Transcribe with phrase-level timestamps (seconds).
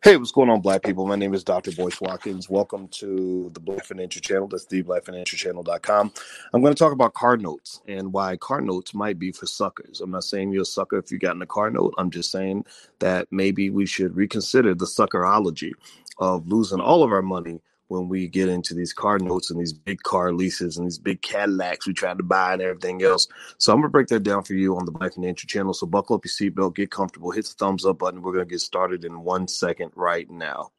[0.00, 1.06] Hey, what's going on, Black people?
[1.08, 1.72] My name is Dr.
[1.72, 2.48] Boyce Watkins.
[2.48, 4.46] Welcome to the Black Financial Channel.
[4.46, 6.12] That's the blackfinancialchannel.com.
[6.54, 10.00] I'm going to talk about car notes and why car notes might be for suckers.
[10.00, 11.94] I'm not saying you're a sucker if you got in a car note.
[11.98, 12.64] I'm just saying
[13.00, 15.72] that maybe we should reconsider the suckerology
[16.18, 19.72] of losing all of our money when we get into these car notes and these
[19.72, 23.26] big car leases and these big Cadillacs we try to buy and everything else.
[23.58, 25.74] So I'm gonna break that down for you on the Black Financial Channel.
[25.74, 28.22] So buckle up your seatbelt, get comfortable, hit the thumbs up button.
[28.22, 30.70] We're gonna get started in one second right now.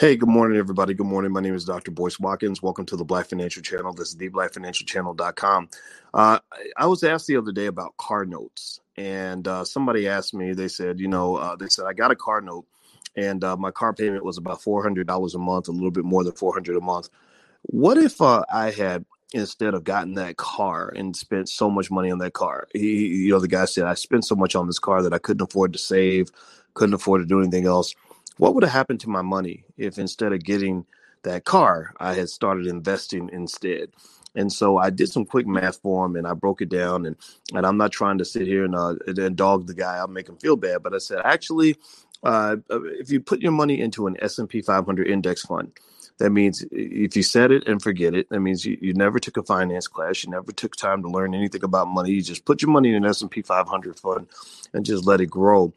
[0.00, 0.94] Hey, good morning, everybody.
[0.94, 1.30] Good morning.
[1.30, 1.90] My name is Dr.
[1.90, 2.62] Boyce Watkins.
[2.62, 3.92] Welcome to the Black Financial Channel.
[3.92, 5.70] This is theblackfinancialchannel.com.
[6.14, 6.40] Uh,
[6.78, 10.68] I was asked the other day about car notes, and uh, somebody asked me, they
[10.68, 12.66] said, you know, uh, they said, I got a car note,
[13.14, 16.32] and uh, my car payment was about $400 a month, a little bit more than
[16.32, 17.10] 400 a month.
[17.64, 22.10] What if uh, I had instead of gotten that car and spent so much money
[22.10, 22.68] on that car?
[22.72, 25.18] He, you know, the guy said, I spent so much on this car that I
[25.18, 26.30] couldn't afford to save,
[26.74, 27.94] couldn't afford to do anything else
[28.40, 30.86] what would have happened to my money if instead of getting
[31.24, 33.90] that car, I had started investing instead?
[34.34, 37.06] And so I did some quick math for him and I broke it down.
[37.06, 37.16] And,
[37.54, 40.28] and I'm not trying to sit here and, uh, and dog the guy, I'll make
[40.28, 40.82] him feel bad.
[40.82, 41.76] But I said, actually,
[42.24, 45.72] uh, if you put your money into an S&P 500 index fund,
[46.18, 49.36] that means if you set it and forget it, that means you, you never took
[49.36, 52.12] a finance class, you never took time to learn anything about money.
[52.12, 54.28] You just put your money in an S&P 500 fund
[54.72, 55.72] and just let it grow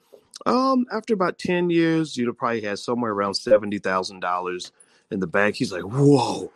[0.46, 4.72] um, after about 10 years, you'd have probably had somewhere around $70,000
[5.12, 5.56] in the bank.
[5.56, 6.52] He's like, whoa,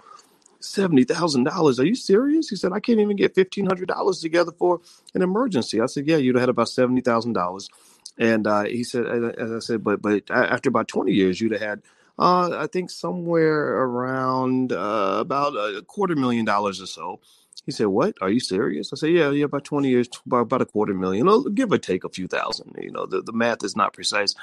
[0.61, 1.79] $70,000.
[1.79, 2.49] Are you serious?
[2.49, 4.81] He said, I can't even get $1,500 together for
[5.13, 5.81] an emergency.
[5.81, 7.69] I said, yeah, you'd have had about $70,000.
[8.17, 9.05] And uh, he said,
[9.37, 11.81] as I said, but but after about 20 years, you'd have had,
[12.17, 17.19] uh, I think, somewhere around uh, about a quarter million dollars or so
[17.67, 18.15] he said, "What?
[18.21, 21.69] Are you serious?" I said, "Yeah, yeah, about twenty years, about, a quarter million, give
[21.69, 22.73] or take a few thousand.
[22.81, 24.33] You know, the, the math is not precise."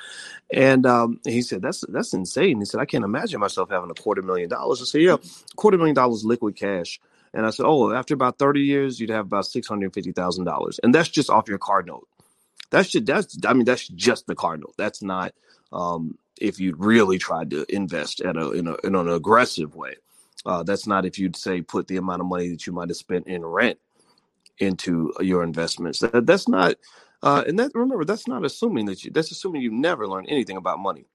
[0.52, 3.94] And um, he said, "That's that's insane." He said, "I can't imagine myself having a
[3.94, 5.16] quarter million dollars." I said, "Yeah,
[5.56, 7.00] quarter million dollars liquid cash."
[7.32, 10.44] And I said, "Oh, after about thirty years, you'd have about six hundred fifty thousand
[10.44, 12.06] dollars, and that's just off your car note.
[12.68, 14.74] That's just that's I mean that's just the car note.
[14.76, 15.32] That's not
[15.72, 19.94] um, if you really tried to invest at a in, a in an aggressive way."
[20.46, 22.96] Uh, that's not if you'd say put the amount of money that you might have
[22.96, 23.78] spent in rent
[24.58, 26.00] into your investments.
[26.00, 26.76] That, that's not,
[27.22, 29.10] uh, and that remember that's not assuming that you.
[29.10, 31.06] That's assuming you never learned anything about money.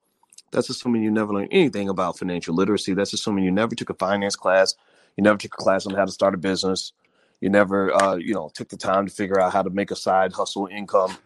[0.51, 2.93] That's assuming you never learned anything about financial literacy.
[2.93, 4.75] That's assuming you never took a finance class.
[5.17, 6.93] You never took a class on how to start a business.
[7.41, 9.95] You never, uh, you know, took the time to figure out how to make a
[9.95, 11.17] side hustle income.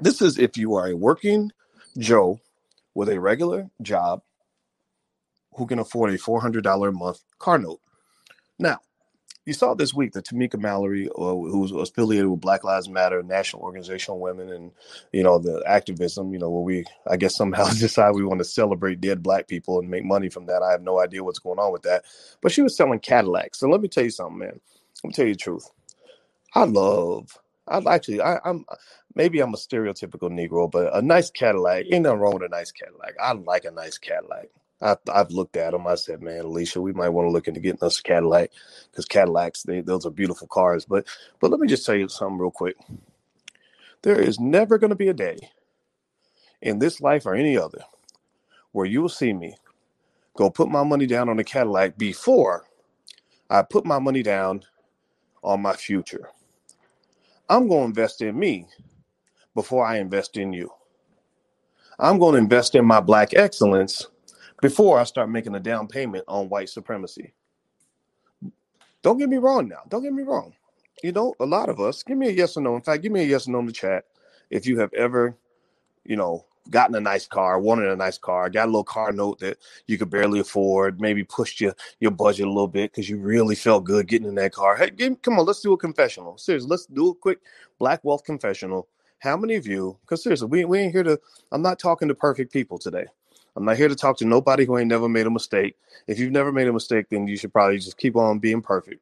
[0.00, 1.52] This is if you are a working
[1.98, 2.40] Joe
[2.94, 4.22] with a regular job
[5.54, 7.80] who can afford a $400 a month car note.
[8.58, 8.80] Now,
[9.46, 13.62] you saw this week that Tamika Mallory, uh, who's affiliated with Black Lives Matter, National
[13.62, 14.70] Organization Women, and
[15.12, 18.44] you know the activism, you know, where we, I guess, somehow decide we want to
[18.44, 20.62] celebrate dead Black people and make money from that.
[20.62, 22.04] I have no idea what's going on with that,
[22.40, 23.60] but she was selling Cadillacs.
[23.60, 24.60] So let me tell you something, man.
[25.02, 25.70] Let me tell you the truth.
[26.54, 27.36] I love.
[27.68, 28.64] I actually, I, I'm
[29.14, 32.72] maybe I'm a stereotypical Negro, but a nice Cadillac ain't nothing wrong with a nice
[32.72, 33.14] Cadillac.
[33.20, 34.48] I like a nice Cadillac.
[34.84, 35.88] I, have looked at them.
[35.88, 38.52] I said, man, Alicia, we might want to look into getting us a Cadillac
[38.92, 40.86] because Cadillacs, they, those are beautiful cars.
[40.86, 41.06] But
[41.40, 42.76] but let me just tell you something real quick.
[44.02, 45.38] There is never going to be a day
[46.62, 47.82] in this life or any other
[48.72, 49.56] where you will see me
[50.36, 52.66] go put my money down on a Cadillac before
[53.50, 54.64] I put my money down
[55.44, 56.30] on my future.
[57.48, 58.68] I'm going to invest in me
[59.54, 60.70] before I invest in you.
[61.98, 64.06] I'm going to invest in my black excellence
[64.60, 67.34] before I start making a down payment on white supremacy.
[69.02, 69.80] Don't get me wrong now.
[69.88, 70.54] Don't get me wrong.
[71.02, 72.74] You know, a lot of us, give me a yes or no.
[72.76, 74.04] In fact, give me a yes or no in the chat
[74.50, 75.36] if you have ever,
[76.04, 79.38] you know, gotten a nice car, wanted a nice car, got a little car note
[79.40, 83.18] that you could barely afford, maybe pushed your your budget a little bit because you
[83.18, 84.76] really felt good getting in that car.
[84.76, 86.38] Hey, give, come on, let's do a confessional.
[86.38, 87.40] Seriously, let's do a quick
[87.78, 88.88] black wealth confessional.
[89.18, 91.20] How many of you, because seriously, we, we ain't here to,
[91.52, 93.06] I'm not talking to perfect people today.
[93.56, 95.76] I'm not here to talk to nobody who ain't never made a mistake.
[96.06, 99.00] If you've never made a mistake, then you should probably just keep on being perfect.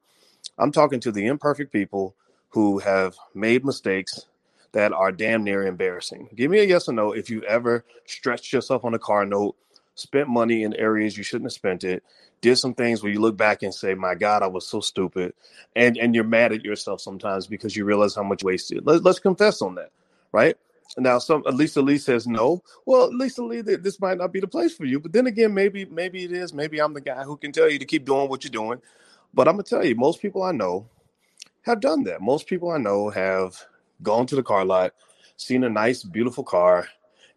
[0.58, 2.14] I'm talking to the imperfect people
[2.50, 4.26] who have made mistakes
[4.72, 6.28] that are damn near embarrassing.
[6.34, 9.56] Give me a yes or no if you ever stretched yourself on a car note,
[9.94, 12.02] spent money in areas you shouldn't have spent it,
[12.40, 15.34] did some things where you look back and say, "My God, I was so stupid,"
[15.76, 18.86] and and you're mad at yourself sometimes because you realize how much wasted.
[18.86, 19.90] Let, let's confess on that,
[20.32, 20.56] right?
[20.98, 22.62] Now, some at Lisa Lee says no.
[22.84, 25.00] Well, Lisa Lee, this might not be the place for you.
[25.00, 26.52] But then again, maybe maybe it is.
[26.52, 28.80] Maybe I'm the guy who can tell you to keep doing what you're doing.
[29.34, 30.86] But I'm gonna tell you, most people I know
[31.62, 32.20] have done that.
[32.20, 33.56] Most people I know have
[34.02, 34.94] gone to the car lot,
[35.36, 36.88] seen a nice, beautiful car,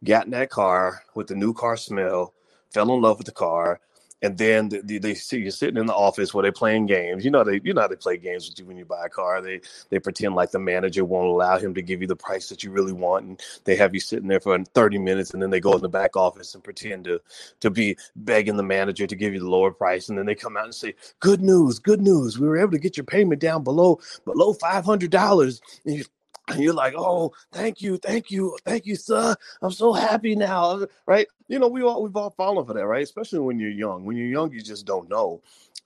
[0.03, 2.33] got in that car with the new car smell,
[2.71, 3.79] fell in love with the car,
[4.25, 7.23] and then they, they see you sitting in the office where they're playing games.
[7.23, 9.09] You know they you know how they play games with you when you buy a
[9.09, 9.41] car.
[9.41, 9.61] They
[9.91, 12.71] they pretend like the manager won't allow him to give you the price that you
[12.71, 15.73] really want, and they have you sitting there for 30 minutes, and then they go
[15.75, 17.21] in the back office and pretend to
[17.59, 20.57] to be begging the manager to give you the lower price, and then they come
[20.57, 23.63] out and say, "Good news, good news, we were able to get your payment down
[23.63, 26.05] below below five hundred dollars." And you
[26.49, 29.35] and you're like, oh, thank you, thank you, thank you, sir.
[29.61, 31.27] I'm so happy now, right?
[31.47, 33.03] You know, we all we've all fallen for that, right?
[33.03, 34.05] Especially when you're young.
[34.05, 35.41] When you're young, you just don't know,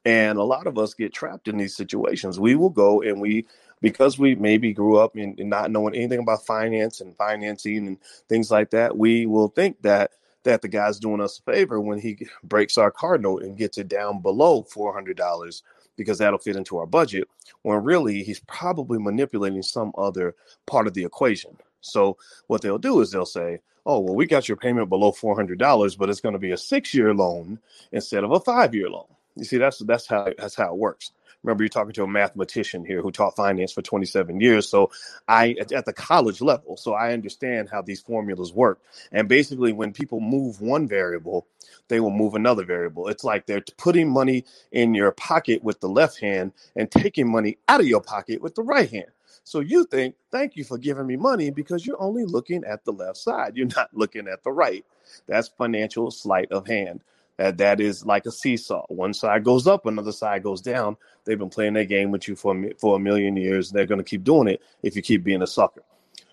[0.05, 2.39] and a lot of us get trapped in these situations.
[2.39, 3.45] We will go and we
[3.81, 7.97] because we maybe grew up in, in not knowing anything about finance and financing and
[8.27, 8.97] things like that.
[8.97, 10.11] We will think that
[10.43, 13.77] that the guy's doing us a favor when he breaks our car note and gets
[13.77, 15.63] it down below four hundred dollars
[15.99, 17.27] because that'll fit into our budget
[17.61, 20.35] when really he's probably manipulating some other
[20.65, 21.55] part of the equation.
[21.81, 22.17] So
[22.47, 25.59] what they'll do is they'll say, "Oh, well, we got your payment below four hundred
[25.59, 27.59] dollars, but it's going to be a six-year loan
[27.91, 29.05] instead of a five-year loan."
[29.35, 31.11] You see, that's that's how that's how it works
[31.43, 34.91] remember you're talking to a mathematician here who taught finance for 27 years so
[35.27, 38.79] i at the college level so i understand how these formulas work
[39.11, 41.47] and basically when people move one variable
[41.87, 45.89] they will move another variable it's like they're putting money in your pocket with the
[45.89, 49.07] left hand and taking money out of your pocket with the right hand
[49.43, 52.91] so you think, thank you for giving me money because you're only looking at the
[52.93, 53.57] left side.
[53.57, 54.85] You're not looking at the right.
[55.27, 57.01] That's financial sleight of hand.
[57.39, 58.85] That that is like a seesaw.
[58.89, 60.97] One side goes up, another side goes down.
[61.23, 63.71] They've been playing that game with you for for a million years.
[63.71, 65.83] They're going to keep doing it if you keep being a sucker.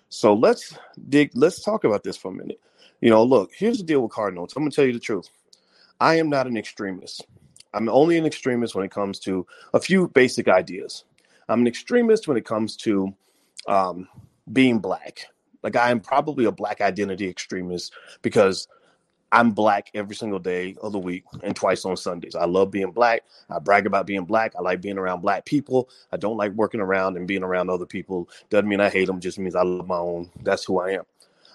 [0.09, 0.77] So let's
[1.07, 1.31] dig.
[1.33, 2.59] Let's talk about this for a minute.
[2.99, 3.51] You know, look.
[3.55, 4.53] Here's the deal with car notes.
[4.57, 5.29] I'm going to tell you the truth.
[5.97, 7.25] I am not an extremist.
[7.73, 11.05] I'm only an extremist when it comes to a few basic ideas.
[11.47, 13.15] I'm an extremist when it comes to
[13.65, 14.09] um,
[14.51, 15.27] being black.
[15.63, 18.67] Like I am probably a black identity extremist because
[19.31, 22.35] I'm black every single day of the week and twice on Sundays.
[22.35, 23.23] I love being black.
[23.49, 24.53] I brag about being black.
[24.57, 25.89] I like being around black people.
[26.11, 28.29] I don't like working around and being around other people.
[28.49, 30.29] Doesn't mean I hate them, just means I love my own.
[30.43, 31.03] That's who I am.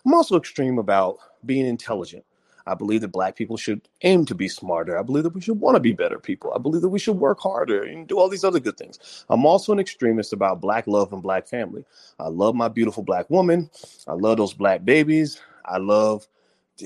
[0.05, 2.25] I'm also extreme about being intelligent.
[2.67, 4.99] I believe that black people should aim to be smarter.
[4.99, 6.53] I believe that we should want to be better people.
[6.55, 9.25] I believe that we should work harder and do all these other good things.
[9.29, 11.85] I'm also an extremist about black love and black family.
[12.21, 13.71] I love my beautiful black woman.
[14.07, 15.41] I love those black babies.
[15.65, 16.29] I love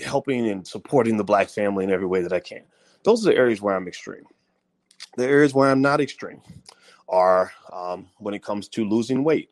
[0.04, 2.62] helping and supporting the black family in every way that I can.
[3.04, 4.24] Those are the areas where I'm extreme.
[5.16, 6.42] The areas where I'm not extreme
[7.08, 9.50] are um, when it comes to losing weight.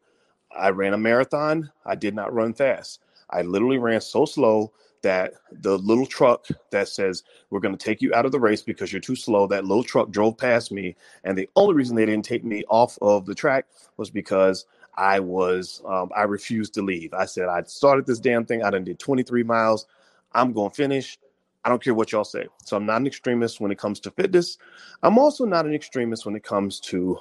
[0.56, 1.70] I ran a marathon.
[1.84, 3.00] I did not run fast.
[3.30, 4.72] I literally ran so slow
[5.04, 8.62] that the little truck that says we're going to take you out of the race
[8.62, 12.06] because you're too slow that little truck drove past me and the only reason they
[12.06, 13.66] didn't take me off of the track
[13.98, 14.64] was because
[14.96, 18.70] i was um, i refused to leave i said i started this damn thing i
[18.70, 19.86] done did 23 miles
[20.34, 21.18] I'm going to finish.
[21.64, 22.46] I don't care what y'all say.
[22.64, 24.58] So I'm not an extremist when it comes to fitness.
[25.02, 27.18] I'm also not an extremist when it comes to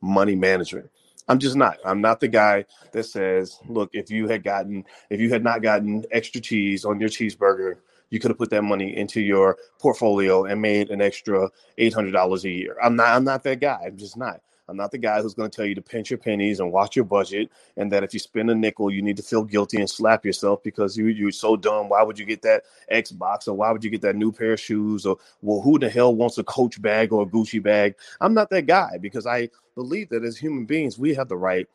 [0.00, 0.90] money management.
[1.28, 1.78] I'm just not.
[1.84, 5.60] I'm not the guy that says, look, if you had gotten, if you had not
[5.60, 7.76] gotten extra cheese on your cheeseburger,
[8.10, 12.50] you could have put that money into your portfolio and made an extra $800 a
[12.50, 12.76] year.
[12.82, 13.80] I'm not, I'm not that guy.
[13.84, 14.40] I'm just not.
[14.68, 16.96] I'm not the guy who's going to tell you to pinch your pennies and watch
[16.96, 19.88] your budget, and that if you spend a nickel, you need to feel guilty and
[19.88, 21.88] slap yourself because you you're so dumb.
[21.88, 24.60] Why would you get that Xbox or why would you get that new pair of
[24.60, 27.94] shoes or well, who the hell wants a Coach bag or a Gucci bag?
[28.20, 31.68] I'm not that guy because I believe that as human beings, we have the right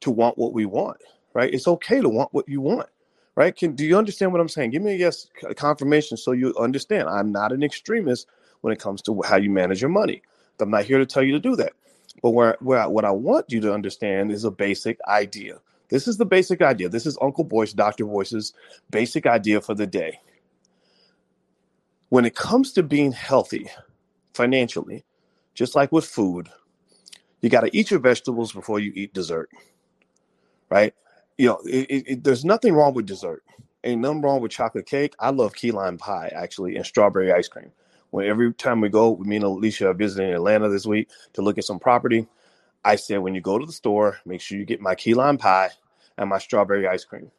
[0.00, 0.98] to want what we want.
[1.34, 1.52] Right?
[1.52, 2.88] It's okay to want what you want
[3.36, 3.56] right?
[3.56, 4.70] Can do you understand what I'm saying?
[4.70, 7.08] Give me a yes confirmation so you understand.
[7.08, 8.28] I'm not an extremist
[8.60, 10.22] when it comes to how you manage your money.
[10.60, 11.72] I'm not here to tell you to do that.
[12.22, 15.58] But where, where what I want you to understand is a basic idea.
[15.88, 16.88] This is the basic idea.
[16.88, 18.06] This is Uncle Boyce, Dr.
[18.06, 18.52] Boyce's
[18.90, 20.18] basic idea for the day.
[22.08, 23.68] When it comes to being healthy
[24.34, 25.04] financially,
[25.54, 26.48] just like with food,
[27.40, 29.50] you got to eat your vegetables before you eat dessert,
[30.70, 30.94] right?
[31.36, 33.42] You know, it, it, there's nothing wrong with dessert.
[33.82, 35.14] Ain't nothing wrong with chocolate cake.
[35.18, 37.70] I love key lime pie actually and strawberry ice cream
[38.14, 41.58] when every time we go, me and Alicia are visiting Atlanta this week to look
[41.58, 42.28] at some property.
[42.84, 45.36] I said, when you go to the store, make sure you get my key lime
[45.36, 45.70] pie
[46.16, 47.32] and my strawberry ice cream.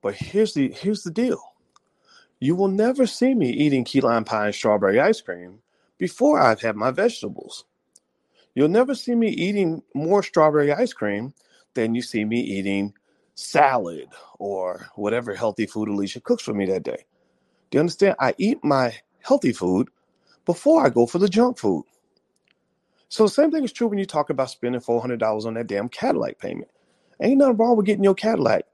[0.00, 1.42] But here's the here's the deal.
[2.38, 5.58] You will never see me eating key lime pie and strawberry ice cream
[5.98, 7.64] before I've had my vegetables.
[8.54, 11.34] You'll never see me eating more strawberry ice cream
[11.74, 12.94] than you see me eating
[13.34, 14.06] salad
[14.38, 17.06] or whatever healthy food Alicia cooks for me that day.
[17.70, 18.14] Do you understand?
[18.20, 19.88] I eat my healthy food
[20.46, 21.84] before I go for the junk food.
[23.08, 25.54] So the same thing is true when you talk about spending four hundred dollars on
[25.54, 26.70] that damn Cadillac payment.
[27.20, 28.64] Ain't nothing wrong with getting your Cadillac.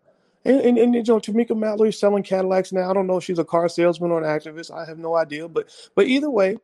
[0.44, 2.88] And, and, and you know, Tamika Mallory selling Cadillacs now.
[2.88, 4.70] I don't know if she's a car salesman or an activist.
[4.70, 5.48] I have no idea.
[5.48, 6.58] But but either way,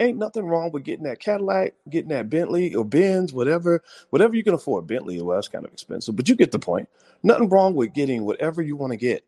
[0.00, 4.44] ain't nothing wrong with getting that Cadillac, getting that Bentley or Benz, whatever, whatever you
[4.44, 4.86] can afford.
[4.86, 6.88] Bentley, well, that's kind of expensive, but you get the point.
[7.22, 9.24] Nothing wrong with getting whatever you want to get.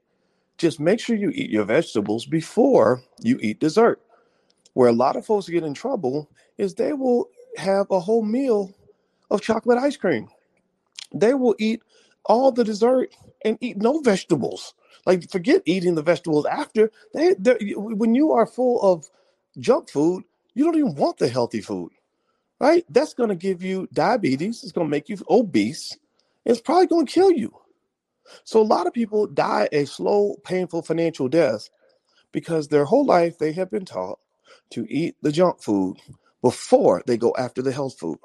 [0.59, 4.01] Just make sure you eat your vegetables before you eat dessert.
[4.75, 8.75] Where a lot of folks get in trouble is they will have a whole meal
[9.31, 10.29] of chocolate ice cream.
[11.15, 11.83] They will eat
[12.25, 14.75] all the dessert and eat no vegetables.
[15.07, 16.91] Like forget eating the vegetables after.
[17.15, 17.35] They
[17.77, 19.09] when you are full of
[19.59, 20.25] junk food,
[20.55, 21.93] you don't even want the healthy food,
[22.61, 22.85] right?
[22.91, 24.63] That's going to give you diabetes.
[24.63, 25.97] It's going to make you obese.
[26.45, 27.55] It's probably going to kill you.
[28.45, 31.69] So a lot of people die a slow, painful financial death
[32.33, 34.19] because their whole life they have been taught
[34.71, 35.99] to eat the junk food
[36.43, 38.19] before they go after the health food.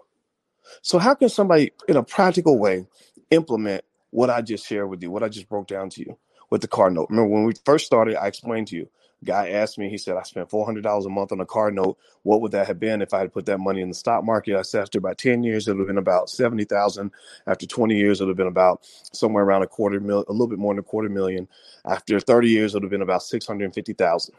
[0.82, 2.88] So how can somebody in a practical way
[3.32, 6.18] implement what I just shared with you, what I just broke down to you
[6.50, 7.08] with the car note?
[7.10, 8.90] Remember when we first started, I explained to you
[9.24, 11.98] guy asked me, he said, I spent $400 a month on a car note.
[12.24, 14.58] What would that have been if I had put that money in the stock market?
[14.58, 17.12] I said, after about 10 years, it would have been about 70,000.
[17.48, 20.48] After 20 years, it would have been about somewhere around a quarter million, a little
[20.48, 21.48] bit more than a quarter million.
[21.86, 24.36] After 30 years, it would have been about 650,000.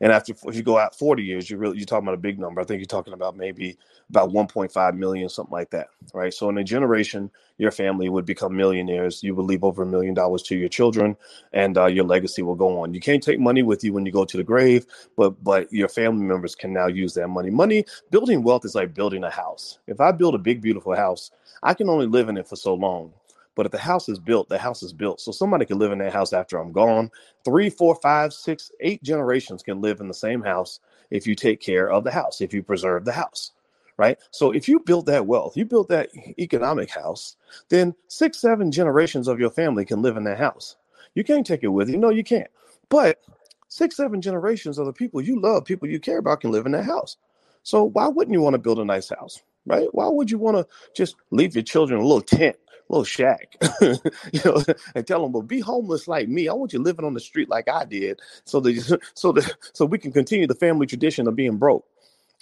[0.00, 2.38] And after if you go out 40 years, you're really you're talking about a big
[2.38, 2.60] number.
[2.60, 3.78] I think you're talking about maybe
[4.10, 6.34] about 1.5 million, something like that, right?
[6.34, 9.22] So in a generation, your family would become millionaires.
[9.24, 11.16] You would leave over a million dollars to your children,
[11.52, 12.94] and uh, your legacy will go on.
[12.94, 14.86] You can't take money with you when you go to the grave,
[15.16, 17.50] but but your family members can now use that money.
[17.50, 19.80] Money building wealth is like building a house.
[19.88, 22.74] If I build a big beautiful house, I can only live in it for so
[22.74, 23.14] long.
[23.58, 25.20] But if the house is built, the house is built.
[25.20, 27.10] So somebody can live in that house after I'm gone.
[27.44, 30.78] Three, four, five, six, eight generations can live in the same house
[31.10, 33.50] if you take care of the house, if you preserve the house.
[33.96, 34.16] Right.
[34.30, 37.34] So if you build that wealth, you build that economic house,
[37.68, 40.76] then six, seven generations of your family can live in that house.
[41.16, 41.96] You can't take it with you.
[41.96, 42.50] No, you can't.
[42.90, 43.18] But
[43.66, 46.72] six, seven generations of the people you love, people you care about, can live in
[46.72, 47.16] that house.
[47.64, 49.42] So why wouldn't you want to build a nice house?
[49.66, 49.88] Right?
[49.90, 52.56] Why would you want to just leave your children a little tent
[52.88, 54.62] little shack, you know,
[54.94, 56.48] and tell them, well, be homeless like me.
[56.48, 59.84] I want you living on the street like I did, so that so that so
[59.86, 61.86] we can continue the family tradition of being broke.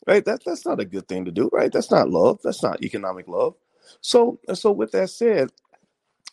[0.06, 0.24] Right?
[0.24, 1.72] That that's not a good thing to do, right?
[1.72, 2.40] That's not love.
[2.44, 3.54] That's not economic love.
[4.00, 5.50] So so with that said,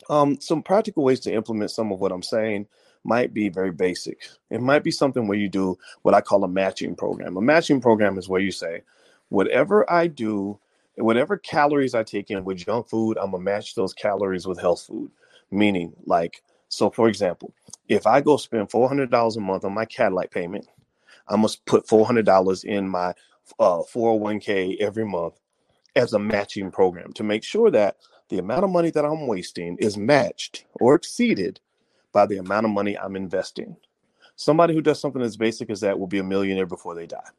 [0.10, 2.68] um, some practical ways to implement some of what I'm saying
[3.04, 4.22] might be very basic.
[4.50, 7.38] It might be something where you do what I call a matching program.
[7.38, 8.84] A matching program is where you say,
[9.30, 10.60] whatever I do
[10.96, 14.84] whatever calories I take in with junk food, I'm gonna match those calories with health
[14.86, 15.12] food.
[15.52, 17.54] Meaning, like, so for example,
[17.88, 20.68] if I go spend four hundred dollars a month on my Cadillac payment,
[21.28, 23.14] I must put four hundred dollars in my
[23.60, 25.40] uh, 401k every month
[25.96, 27.98] as a matching program to make sure that
[28.30, 31.60] the amount of money that I'm wasting is matched or exceeded
[32.12, 33.76] by the amount of money I'm investing.
[34.36, 37.30] Somebody who does something as basic as that will be a millionaire before they die.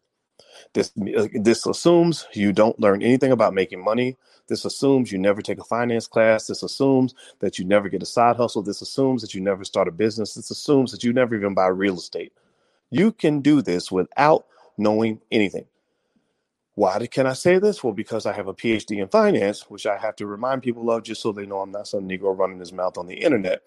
[0.75, 4.16] This this assumes you don't learn anything about making money.
[4.49, 6.46] This assumes you never take a finance class.
[6.46, 8.62] This assumes that you never get a side hustle.
[8.62, 10.34] This assumes that you never start a business.
[10.34, 12.32] This assumes that you never even buy real estate.
[12.90, 14.46] You can do this without
[14.78, 15.66] knowing anything.
[16.75, 17.84] Why can I say this?
[17.84, 21.04] Well, because I have a PhD in finance, which I have to remind people of
[21.04, 23.62] just so they know I'm not some Negro running his mouth on the internet.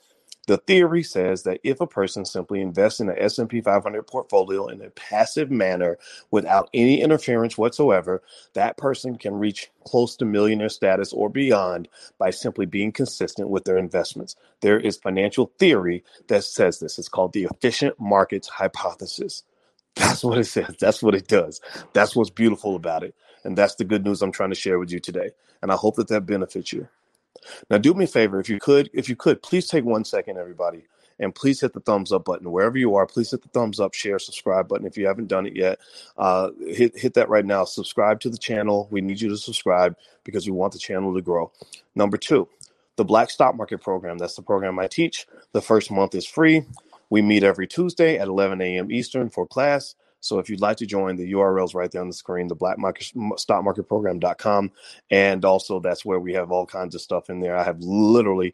[0.48, 4.82] The theory says that if a person simply invests in an S&P 500 portfolio in
[4.82, 6.00] a passive manner
[6.32, 8.24] without any interference whatsoever,
[8.54, 11.90] that person can reach close to millionaire status or beyond
[12.20, 14.36] by simply being consistent with their investments.
[14.62, 17.00] There is financial theory that says this.
[17.00, 19.44] It's called the efficient markets hypothesis.
[19.96, 20.76] That's what it says.
[20.80, 21.62] That's what it does.
[21.94, 23.16] That's what's beautiful about it.
[23.46, 25.32] And that's the good news I'm trying to share with you today.
[25.62, 26.88] And I hope that that benefits you.
[27.70, 30.38] Now, do me a favor, if you could, if you could, please take one second,
[30.38, 30.84] everybody,
[31.20, 33.06] and please hit the thumbs up button wherever you are.
[33.06, 35.80] Please hit the thumbs up, share, subscribe button if you haven't done it yet.
[36.18, 37.64] Uh, hit hit that right now.
[37.64, 38.88] Subscribe to the channel.
[38.92, 41.52] We need you to subscribe because we want the channel to grow.
[41.96, 42.48] Number two,
[42.98, 44.18] the Black Stock Market Program.
[44.18, 45.28] That's the program I teach.
[45.54, 46.66] The first month is free.
[47.10, 48.92] We meet every Tuesday at 11 a.m.
[48.92, 49.96] Eastern for class.
[50.20, 52.78] So if you'd like to join, the URL's right there on the screen, the black
[52.78, 54.72] market stock market program.com.
[55.12, 57.56] And also that's where we have all kinds of stuff in there.
[57.56, 58.54] I have literally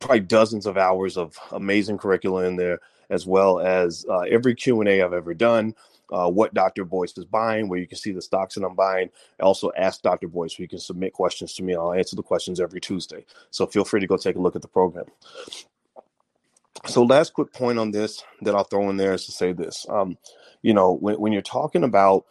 [0.00, 2.80] probably dozens of hours of amazing curricula in there,
[3.10, 5.74] as well as uh, every Q&A I've ever done.
[6.12, 6.84] Uh, what Dr.
[6.84, 9.10] Boyce is buying, where you can see the stocks that I'm buying.
[9.40, 10.28] Also, ask Dr.
[10.28, 11.74] Boyce, where you can submit questions to me.
[11.74, 13.24] I'll answer the questions every Tuesday.
[13.50, 15.06] So feel free to go take a look at the program.
[16.84, 19.86] So, last quick point on this that I'll throw in there is to say this.
[19.88, 20.18] Um,
[20.62, 22.24] you know, when, when you're talking about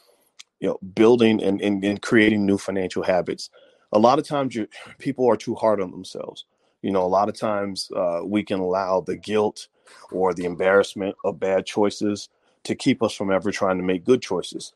[0.59, 3.49] you know, building and, and, and creating new financial habits.
[3.91, 4.57] A lot of times,
[4.99, 6.45] people are too hard on themselves.
[6.81, 9.67] You know, a lot of times uh, we can allow the guilt
[10.11, 12.29] or the embarrassment of bad choices
[12.63, 14.73] to keep us from ever trying to make good choices.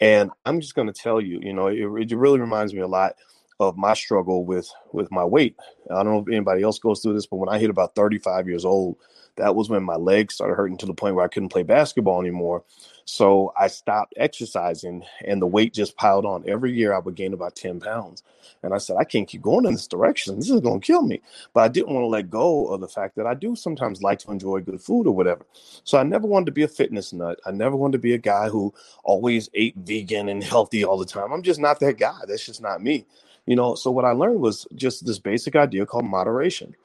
[0.00, 1.78] And I'm just going to tell you, you know, it,
[2.12, 3.14] it really reminds me a lot
[3.60, 5.56] of my struggle with with my weight.
[5.90, 8.48] I don't know if anybody else goes through this, but when I hit about 35
[8.48, 8.96] years old,
[9.36, 12.20] that was when my legs started hurting to the point where I couldn't play basketball
[12.20, 12.64] anymore.
[13.04, 16.48] So I stopped exercising and the weight just piled on.
[16.48, 18.22] Every year I would gain about 10 pounds.
[18.62, 20.36] And I said, I can't keep going in this direction.
[20.36, 21.20] This is going to kill me.
[21.52, 24.20] But I didn't want to let go of the fact that I do sometimes like
[24.20, 25.44] to enjoy good food or whatever.
[25.84, 27.38] So I never wanted to be a fitness nut.
[27.44, 31.04] I never wanted to be a guy who always ate vegan and healthy all the
[31.04, 31.32] time.
[31.32, 32.20] I'm just not that guy.
[32.26, 33.04] That's just not me.
[33.46, 36.76] You know, so what I learned was just this basic idea called moderation.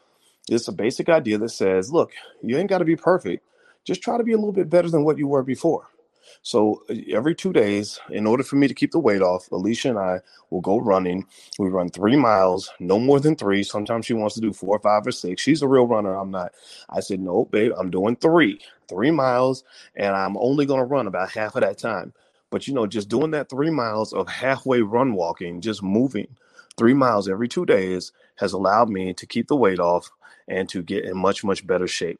[0.50, 2.12] It's a basic idea that says, look,
[2.44, 3.46] you ain't got to be perfect.
[3.86, 5.88] Just try to be a little bit better than what you were before.
[6.42, 9.90] So uh, every two days, in order for me to keep the weight off, Alicia
[9.90, 11.26] and I will go running.
[11.60, 13.64] We run three miles, no more than three.
[13.64, 15.42] Sometimes she wants to do four, five, or six.
[15.42, 16.16] She's a real runner.
[16.16, 16.54] I'm not.
[16.90, 19.64] I said, no, babe, I'm doing three, three miles,
[19.96, 22.14] and I'm only going to run about half of that time.
[22.52, 26.28] But you know, just doing that three miles of halfway run walking, just moving
[26.80, 30.10] three miles every two days has allowed me to keep the weight off
[30.48, 32.20] and to get in much, much better shape.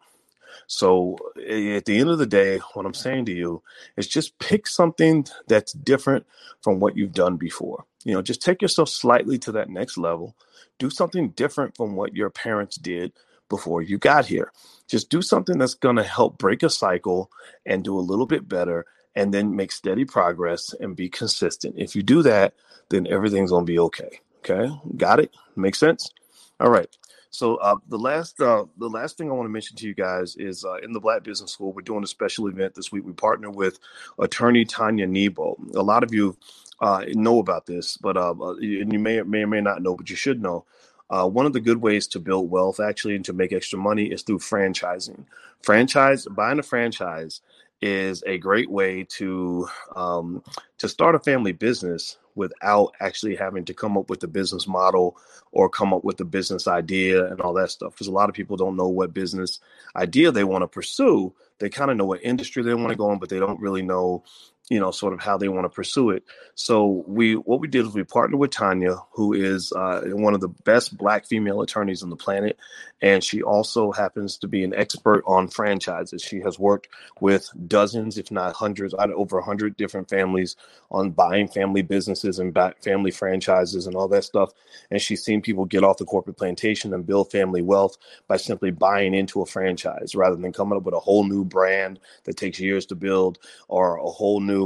[0.68, 3.64] So at the end of the day, what I'm saying to you
[3.98, 6.28] is just pick something that's different
[6.62, 7.86] from what you've done before.
[8.04, 10.36] You know, just take yourself slightly to that next level.
[10.78, 13.14] Do something different from what your parents did
[13.50, 14.52] before you got here.
[14.88, 17.32] Just do something that's going to help break a cycle
[17.66, 18.86] and do a little bit better
[19.16, 21.76] and then make steady progress and be consistent.
[21.78, 22.54] If you do that,
[22.90, 24.20] then everything's going to be okay.
[24.40, 24.70] Okay?
[24.98, 25.32] Got it?
[25.56, 26.12] Makes sense?
[26.60, 26.90] All right.
[27.32, 30.36] So uh, the last uh, the last thing I want to mention to you guys
[30.38, 33.06] is uh, in the Black Business School, we're doing a special event this week.
[33.06, 33.80] We partner with
[34.20, 35.58] attorney Tanya Nebo.
[35.76, 36.38] A lot of you
[36.82, 39.96] uh, know about this, but uh, uh, and you may may or may not know,
[39.96, 40.66] but you should know.
[41.10, 44.24] one of the good ways to build wealth, actually, and to make extra money is
[44.24, 45.26] through franchising.
[45.62, 47.42] Franchise, buying a franchise
[47.82, 50.44] is a great way to um,
[50.78, 55.18] to start a family business without actually having to come up with a business model
[55.52, 57.92] or come up with a business idea and all that stuff.
[57.94, 59.60] Because a lot of people don't know what business
[59.96, 61.34] idea they want to pursue.
[61.60, 63.82] They kind of know what industry they want to go in, but they don't really
[63.82, 64.24] know
[64.70, 66.24] you know, sort of how they want to pursue it.
[66.54, 70.42] So we, what we did is we partnered with Tanya, who is uh, one of
[70.42, 72.58] the best Black female attorneys on the planet,
[73.02, 76.22] and she also happens to be an expert on franchises.
[76.22, 76.88] She has worked
[77.20, 80.56] with dozens, if not hundreds, over a hundred different families
[80.92, 84.52] on buying family businesses and family franchises and all that stuff.
[84.92, 88.72] And she's seen people get off the corporate plantation and build family wealth by simply
[88.72, 92.60] buying into a franchise rather than coming up with a whole new brand that takes
[92.60, 94.59] years to build or a whole new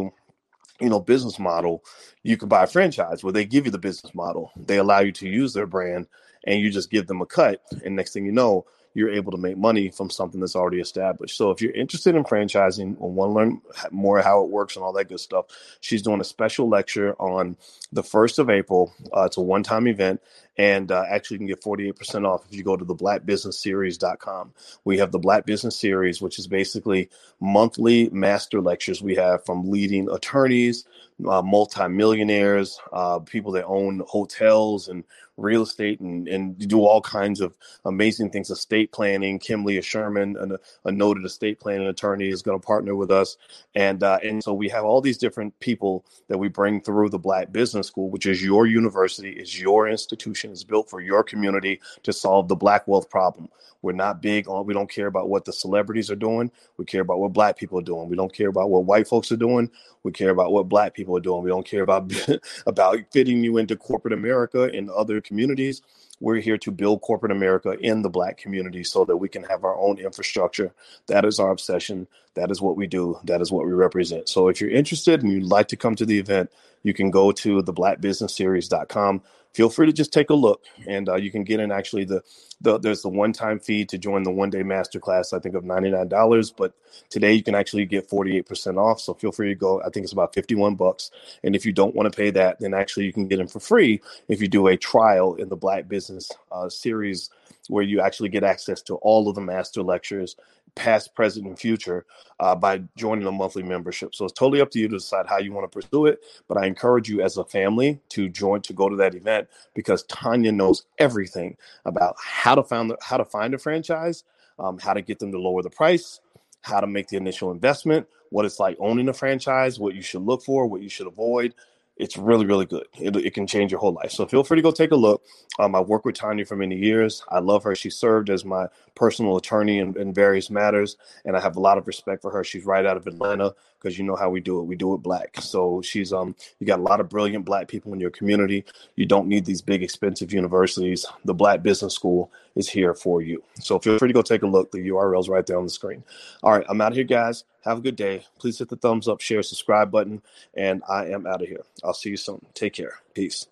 [0.82, 1.84] you know business model
[2.24, 4.52] you can buy a franchise where they give you the business model.
[4.56, 6.08] They allow you to use their brand
[6.46, 7.62] and you just give them a cut.
[7.86, 11.38] And next thing you know you're able to make money from something that's already established.
[11.38, 14.84] So if you're interested in franchising and want to learn more how it works and
[14.84, 15.46] all that good stuff,
[15.82, 17.58] she's doing a special lecture on
[17.92, 18.94] the 1st of April.
[19.16, 20.22] Uh, it's a one-time event
[20.58, 24.54] and uh, actually you can get 48% off if you go to the blackbusinessseries.com.
[24.86, 29.70] We have the Black Business Series, which is basically monthly master lectures we have from
[29.70, 30.86] leading attorneys,
[31.28, 35.04] uh, multimillionaires, uh, people that own hotels and
[35.38, 39.40] real estate and, and do all kinds of amazing things, estate planning.
[39.40, 43.38] Kim Leah Sherman, a, a noted estate planning attorney, is going to partner with us.
[43.76, 47.20] And, uh, and so we have all these different people that we bring through the
[47.20, 51.82] Black Business School, which is your university, is your institution, is built for your community
[52.04, 53.50] to solve the Black wealth problem.
[53.82, 56.52] We're not big on, we don't care about what the celebrities are doing.
[56.78, 58.08] We care about what Black people are doing.
[58.08, 59.70] We don't care about what white folks are doing.
[60.04, 61.44] We care about what Black people are doing.
[61.44, 62.12] We don't care about,
[62.68, 65.82] about fitting you into corporate America and other communities.
[66.20, 69.64] We're here to build corporate America in the Black community so that we can have
[69.64, 70.74] our own infrastructure.
[71.08, 72.08] That is our obsession.
[72.36, 73.20] That is what we do.
[73.26, 74.30] That is what we represent.
[74.30, 76.50] So if you're interested and you'd like to come to the event,
[76.84, 79.22] you can go to the blackbusinessseries.com
[79.54, 82.22] feel free to just take a look and uh, you can get in actually the,
[82.62, 86.74] the there's the one-time fee to join the one-day masterclass i think of $99 but
[87.10, 90.14] today you can actually get 48% off so feel free to go i think it's
[90.14, 91.12] about 51 bucks
[91.44, 93.60] and if you don't want to pay that then actually you can get in for
[93.60, 97.30] free if you do a trial in the black business uh, series
[97.70, 100.36] where you actually get access to all of the master lectures
[100.76, 102.06] past, present, and future
[102.40, 104.16] uh, by joining a monthly membership.
[104.16, 106.22] So it's totally up to you to decide how you want to pursue it.
[106.48, 110.04] But I encourage you as a family to join to go to that event because
[110.04, 114.24] Tanya knows everything about how to find the, how to find a franchise,
[114.60, 116.20] um, how to get them to lower the price,
[116.62, 120.24] how to make the initial investment, what it's like owning a franchise, what you should
[120.24, 121.54] look for, what you should avoid.
[121.98, 122.88] It's really, really good.
[123.00, 124.12] It, it can change your whole life.
[124.12, 125.24] So feel free to go take a look.
[125.60, 127.24] Um, I've worked with Tanya for many years.
[127.30, 127.76] I love her.
[127.76, 131.78] She served as my personal attorney in, in various matters, and I have a lot
[131.78, 132.44] of respect for her.
[132.44, 134.64] She's right out of Atlanta because you know how we do it.
[134.64, 135.38] We do it black.
[135.40, 138.66] So she's um, you got a lot of brilliant black people in your community.
[138.96, 141.06] You don't need these big expensive universities.
[141.26, 143.44] The Black Business School is here for you.
[143.60, 144.72] So feel free to go take a look.
[144.72, 146.04] The URL's right there on the screen.
[146.42, 147.44] All right, I'm out of here, guys.
[147.64, 148.26] Have a good day.
[148.40, 150.22] Please hit the thumbs up, share, subscribe button,
[150.54, 151.64] and I am out of here.
[151.84, 152.46] I'll see you soon.
[152.54, 153.00] Take care.
[153.14, 153.48] Peace.